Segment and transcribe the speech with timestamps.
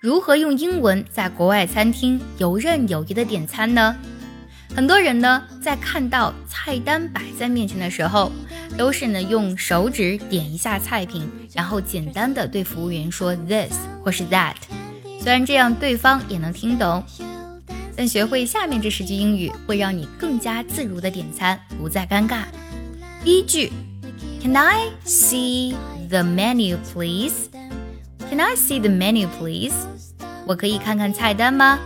[0.00, 3.96] 如何用英文在国外餐厅游刃有余的点餐呢？
[4.72, 8.30] 很多人呢，在看到菜单摆在面前的时候，
[8.76, 14.54] 都是呢用手指点一下菜品，然后简单的对服务员说 this 或是 that。
[15.20, 17.02] 虽然这样对方也能听懂，
[17.96, 22.44] 但学会下面这十句英语，会让你更加自如的点餐，不再尴尬。
[23.24, 23.72] 第一句
[24.40, 25.74] ，Can I see
[26.08, 27.48] the menu, please?
[28.29, 29.73] Can I see the menu, please?
[30.45, 31.79] 我可以看看菜单吗？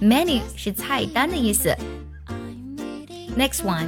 [0.00, 1.76] Menu 是菜单的意思。
[3.36, 3.86] Next one.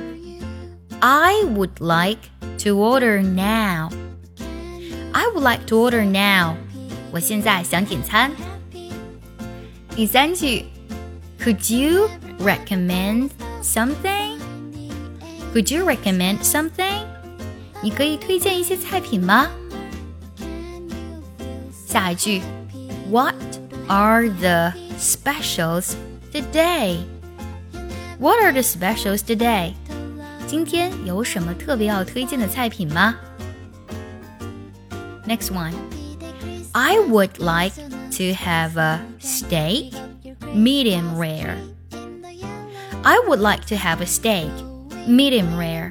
[1.00, 2.20] I would like
[2.64, 3.90] to order now.
[5.12, 6.54] I would like to order now.
[7.10, 8.30] 我现在想点餐。
[9.94, 10.64] 第三句，
[11.40, 13.30] Could you recommend
[13.62, 14.38] something?
[15.52, 17.04] Could you recommend something?
[17.82, 19.48] 你可以推荐一些菜品吗？
[21.88, 22.42] 下一句，
[23.10, 23.34] What
[23.88, 25.94] are the specials
[26.32, 26.98] today?
[28.18, 29.74] What are the specials today?
[30.46, 33.16] 今天有什么特别要推荐的菜品吗？
[35.26, 35.72] Next one.
[36.72, 37.74] I would like
[38.12, 39.92] to have a steak,
[40.54, 41.56] medium rare.
[43.02, 44.50] I would like to have a steak,
[45.06, 45.90] medium rare.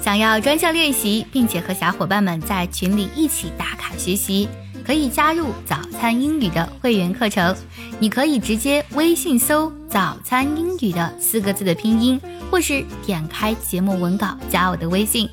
[0.00, 4.48] 想要专项练习，并且和小伙伴们在群里一起打卡学习。
[4.89, 7.55] 可以加入早餐英语的会员课程，
[7.99, 15.29] 你可以直接微信搜“早餐英语”的四个字的拼音，或是点开节目文稿加我的微信。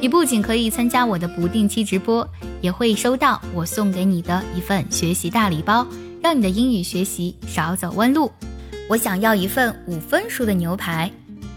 [0.00, 2.28] 你不仅可以参加我的不定期直播，
[2.60, 5.86] 也会收到我送给你的一份学习大礼包，
[6.20, 8.28] 让你的英语学习少走弯路。
[8.88, 11.08] 我想要一份五分熟的牛排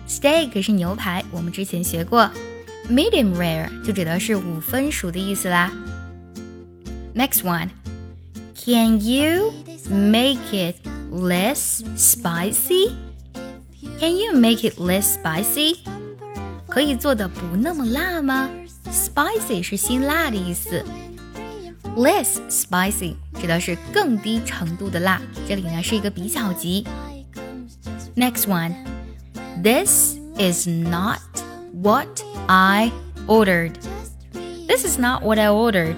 [0.08, 2.30] ，steak 是牛排，我们之前学过
[2.88, 5.72] ，medium rare 就指的是五分熟的意思啦。
[7.15, 7.71] Next one.
[8.55, 9.53] Can you
[9.89, 10.77] make it
[11.11, 12.97] less spicy?
[13.99, 15.79] Can you make it less spicy?
[16.67, 18.51] 可以做的不那么辣吗？
[18.91, 20.85] Spicy 是辛辣的意思。
[21.97, 26.87] Less spicy 指的是更低程度的辣，这里呢是一个比较级。
[28.15, 28.75] Next one.
[29.63, 31.21] This is not
[31.73, 32.93] what I
[33.27, 33.73] ordered.
[34.69, 35.97] This is not what I ordered.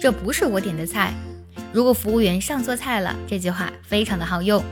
[0.00, 1.12] 这不是我点的菜。
[1.72, 4.62] 如果服务员上错菜了，这句话非常的好用。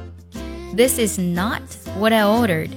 [0.77, 1.63] This is not
[1.99, 2.71] what I ordered。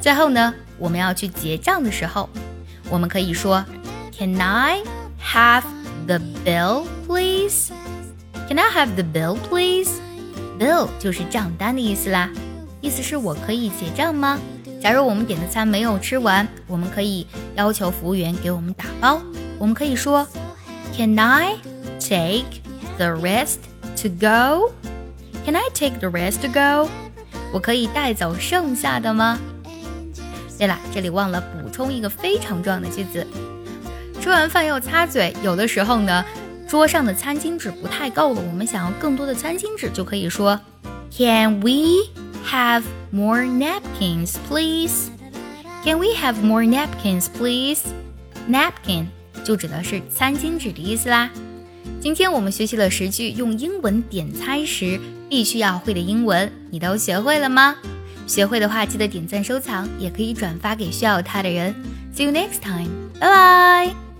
[0.00, 2.28] 最后呢，我们要去结账的时候，
[2.90, 3.64] 我们可以说
[4.16, 4.82] ，Can I
[5.22, 5.64] have
[6.06, 7.70] the bill, please?
[8.48, 9.90] Can I have the bill, please?
[10.58, 12.30] Bill 就是账单的意思啦，
[12.80, 14.38] 意思是我可以结账吗？
[14.80, 17.26] 假如我们点的餐没有吃完，我们可以
[17.56, 19.20] 要求服务员给我们打包。
[19.58, 20.26] 我们可以说。
[20.95, 21.57] Can I
[21.99, 22.61] take
[22.97, 23.59] the rest
[23.97, 24.71] to go?
[25.45, 26.89] Can I take the rest to go?
[27.53, 29.39] 我可以带走剩下的吗？
[30.57, 33.25] 对了，这里忘了补充一个非常重要的句子。
[34.21, 36.25] 吃完饭要擦嘴，有的时候呢，
[36.67, 40.59] 桌上的餐巾纸不太够了，我们想要更多的餐巾纸，就可以说，
[41.17, 42.09] Can we
[42.45, 45.07] have more napkins, please?
[45.85, 47.83] Can we have more napkins, please?
[48.49, 49.05] Napkin
[49.44, 51.30] 就指的是餐巾纸的意思啦。
[52.00, 57.76] 今天我们学习了十句用英文点餐时必须要会的英文，你都学会了吗？
[58.26, 61.74] 学会的话记得点赞收藏，也可以转发给需要它的人。
[62.14, 62.88] See you next time，
[63.20, 64.13] 拜拜。